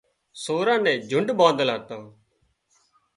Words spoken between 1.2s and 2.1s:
ٻانڌل هتان